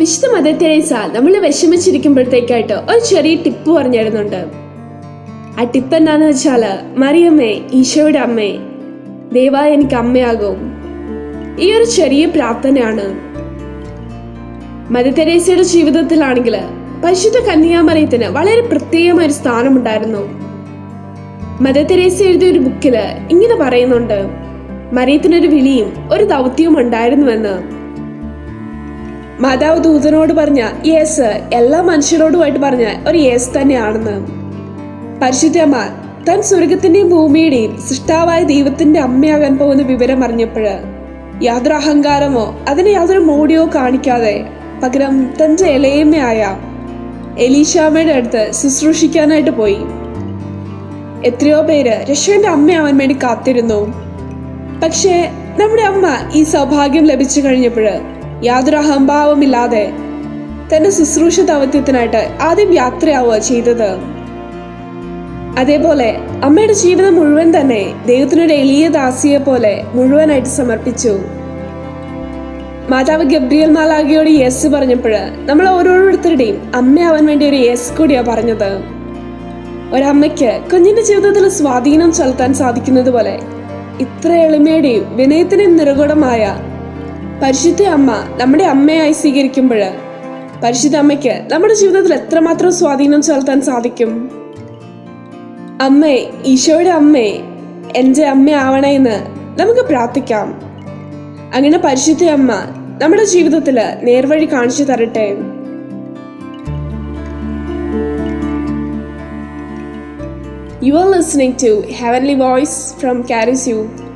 വിശുദ്ധ 0.00 0.26
mother 0.34 0.52
Teresa 0.58 0.92
നമ്മൾ 0.92 1.38
വിഷമിച്ചിരിക്കുമ്പോഴത്തേക്കായിട്ട് 1.38 2.72
ഒരു 2.72 3.00
ചെറിയ 3.06 3.34
ടിപ്പ് 3.34 3.70
പറഞ്ഞു 3.70 3.98
തരുന്നുണ്ട്. 3.98 4.40
ആ 5.60 5.64
ടിപ്പ് 5.74 5.96
എന്താന്ന് 5.96 6.26
വെച്ചാൽ 6.26 6.62
മറിയമ്മേ 6.96 7.48
ഈശോയുടെ 7.72 8.18
അമ്മേ 8.18 8.50
ദൈവ 9.32 9.58
എനിക്ക് 9.58 9.94
അമ്മയാകും. 9.94 10.58
ഈ 11.60 11.72
ഒരു 11.72 11.84
ചെറിയ 11.84 12.26
പ്രാർത്ഥനയാണ്. 12.26 13.06
മദർ 14.94 15.10
തെരേസയുടെ 15.10 15.62
ജീവിതത്തിലാണെങ്കിൽ 15.62 16.56
പരിശുദ്ധ 17.04 17.38
കന്യാമറിയത്തിന് 17.38 18.24
വളരെ 18.24 18.60
പ്രത്യേകമായ 18.60 19.26
ഒരു 19.26 19.32
സ്ഥാനമുണ്ടായിരുന്നു. 19.32 20.22
മദർ 21.60 21.82
തെരേസ 21.82 22.22
എഴുതിയ 22.22 22.50
ഒരു 22.50 22.58
ബുക്കിൽ 22.58 22.96
ഇങ്ങനെ 23.30 23.54
പറയുന്നുണ്ട് 23.54 24.18
മറിയത്തിനൊരു 24.92 25.46
വിളിയും 25.46 25.92
ഒരു 26.12 26.24
ദൗത്യവും 26.24 26.78
ഉണ്ടായിരുന്നുവെന്ന്. 26.78 27.79
മാതാവ് 29.40 29.84
ദൂതനോട് 29.84 30.32
പറഞ്ഞ 30.32 30.62
യേസ് 30.86 31.28
എല്ലാ 31.54 31.80
മനുഷ്യരോടുമായിട്ട് 31.80 32.58
പറഞ്ഞ 32.58 32.86
ഒരു 33.08 33.18
യേസ് 33.18 33.50
തന്നെയാണെന്ന്. 33.58 34.16
പരിശുദ്ധമ്മ 35.22 35.76
തൻ 36.28 36.42
സ്വർഗത്തിന്റെയും 36.42 37.08
ഭൂമിയുടെയും 37.08 37.80
സൃഷ്ടാവായ 37.80 38.42
ദൈവത്തിന്റെ 38.42 39.00
അമ്മയാകാൻ 39.00 39.58
പോകുന്ന 39.58 39.82
വിവരം 39.82 40.24
അറിഞ്ഞപ്പോൾ 40.24 40.66
യാതൊരു 41.42 41.74
അഹങ്കാരമോ 41.74 42.58
അതിന് 42.68 42.88
യാതൊരു 42.88 43.18
മോടിയോ 43.18 43.70
കാണിക്കാതെ 43.74 44.44
പകരം 44.82 45.30
തന്റെ 45.40 45.64
ഇളയമ്മയായ 45.64 46.56
എലീഷാമ്മയുടെ 47.38 48.12
അടുത്ത് 48.12 48.50
ശുശ്രൂഷിക്കാനായിട്ട് 48.52 49.50
പോയി. 49.50 49.80
എത്രയോ 51.24 51.62
പേര് 51.62 52.10
രക്ഷകന്റെ 52.10 52.48
അമ്മയാവാൻ 52.48 52.96
വേണ്ടി 52.98 53.16
കാത്തിരുന്നു. 53.22 53.80
പക്ഷേ 54.82 55.30
നമ്മുടെ 55.60 55.82
അമ്മ 55.82 56.06
ഈ 56.34 56.42
സൗഭാഗ്യം 56.42 57.04
ലഭിച്ചു 57.04 57.40
കഴിഞ്ഞപ്പോൾ 57.40 57.88
യാതൊരു 58.42 58.76
അഹംഭാവമില്ലാതെ 58.76 59.90
തന്റെ 60.70 60.90
ശുശ്രൂഷ 60.90 61.40
ദൗത്യത്തിനായിട്ട് 61.40 62.28
ആദ്യം 62.40 62.72
യാത്രയാവുക 62.74 63.38
ചെയ്തത്. 63.38 63.90
അതേപോലെ 65.58 66.16
അമ്മയുടെ 66.44 66.72
ജീവിതം 66.72 67.14
മുഴുവൻ 67.14 67.60
തന്നെ 67.60 67.94
ദൈവത്തിനൊരു 68.06 68.52
എളിയ 68.52 68.88
ദാസിയെ 68.88 69.38
പോലെ 69.38 69.84
മുഴുവനായിട്ട് 69.94 70.48
സമർപ്പിച്ചു. 70.48 71.18
മാതാവ് 72.90 73.24
ഗബ്രിയൽ 73.24 73.70
മാലാഗിയോട് 73.70 74.30
യെസ് 74.30 74.66
പറഞ്ഞപ്പോൾ 74.66 75.14
നമ്മൾ 75.46 75.68
ഓരോരുത്തരുടെയും 75.68 76.72
അമ്മയാവാൻ 76.74 77.26
വേണ്ടി 77.26 77.48
ഒരു 77.48 77.56
യെസ് 77.56 77.92
കൂടിയാ 77.92 78.22
പറഞ്ഞത്. 78.22 78.70
ഒരമ്മയ്ക്ക് 79.94 80.60
കുഞ്ഞിന്റെ 80.72 81.02
ജീവിതത്തിൽ 81.02 81.48
സ്വാധീനം 81.48 82.12
ചെലുത്താൻ 82.12 82.54
സാധിക്കുന്നത് 82.54 83.10
പോലെ 83.10 83.38
ഇത്ര 84.00 84.32
എളിമയുടെയും 84.32 85.16
വിനയത്തിന് 85.16 85.78
നിറകുടമായ 85.78 86.69
പരിശുദ്ധ 87.42 87.82
അമ്മ 87.82 88.10
നമ്മുടെ 88.40 88.64
അമ്മയായി 88.64 89.12
സ്വീകരിക്കുമ്പോൾ 89.12 89.80
പരിശുദ്ധ 90.64 90.96
അമ്മയ്ക്ക് 90.96 91.48
നമ്മുടെ 91.52 91.74
ജീവിതത്തിൽ 91.74 92.14
എത്രമാത്രം 92.14 92.72
സ്വാധീനം 92.72 93.22
ചെലുത്താൻ 93.22 93.60
സാധിക്കും? 93.60 94.10
അമ്മേ 95.80 96.30
ഈശോയുടെ 96.46 96.90
അമ്മേ 96.90 97.28
എന്റെ 97.96 98.52
ആവണേ 98.54 98.90
എന്ന് 98.94 99.16
നമുക്ക് 99.60 99.80
പ്രാർത്ഥിക്കാം. 99.80 100.48
അങ്ങനെ 101.54 101.78
പരിശുദ്ധ 101.78 102.24
അമ്മ 102.24 102.52
നമ്മുടെ 103.02 103.24
ജീവിതത്തിൽ 103.24 103.80
നേർവഴി 104.02 104.48
കാണിച്ചു 104.52 104.84
തരട്ടെ. 104.84 105.26
You 110.82 110.94
are 110.94 111.10
listening 111.16 111.56
to 111.66 111.82
heavenly 111.92 112.34
voice 112.34 113.00
from 113.00 113.24
Charis 113.30 113.68
You. 113.68 114.09